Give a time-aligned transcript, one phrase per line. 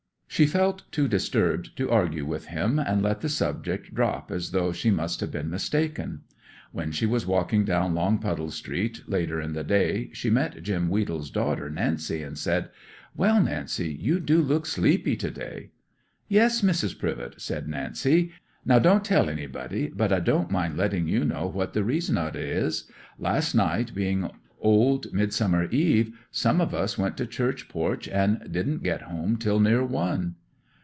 [0.33, 4.71] She felt too disturbed to argue with him, and let the subject drop as though
[4.71, 6.21] she must have been mistaken.
[6.71, 11.29] When she was walking down Longpuddle street later in the day she met Jim Weedle's
[11.31, 12.69] daughter Nancy, and said,
[13.13, 15.71] "Well, Nancy, you do look sleepy to day!"
[16.29, 16.97] '"Yes, Mrs.
[16.97, 18.31] Privett," says Nancy.
[18.63, 22.37] "Now don't tell anybody, but I don't mind letting you know what the reason o't
[22.37, 22.89] is.
[23.19, 24.31] Last night, being
[24.63, 29.59] Old Midsummer Eve, some of us went to church porch, and didn't get home till
[29.59, 30.35] near one."